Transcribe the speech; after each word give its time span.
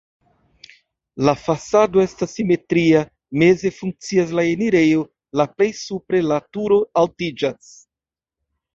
La 1.27 1.33
fasado 1.41 2.01
estas 2.05 2.33
simetria, 2.39 3.03
meze 3.43 3.73
funkcias 3.83 4.35
la 4.41 4.49
enirejo, 4.55 5.07
la 5.43 5.49
plej 5.59 5.71
supre 5.85 6.27
la 6.35 6.43
turo 6.55 6.83
altiĝas. 7.07 7.75